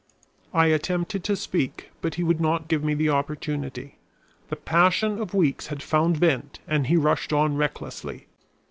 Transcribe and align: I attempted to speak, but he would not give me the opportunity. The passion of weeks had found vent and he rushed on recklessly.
I 0.51 0.65
attempted 0.65 1.23
to 1.25 1.35
speak, 1.35 1.91
but 2.01 2.15
he 2.15 2.23
would 2.23 2.41
not 2.41 2.67
give 2.67 2.83
me 2.83 2.95
the 2.95 3.09
opportunity. 3.09 3.99
The 4.49 4.55
passion 4.55 5.21
of 5.21 5.35
weeks 5.35 5.67
had 5.67 5.83
found 5.83 6.17
vent 6.17 6.57
and 6.67 6.87
he 6.87 6.97
rushed 6.97 7.31
on 7.31 7.55
recklessly. 7.55 8.25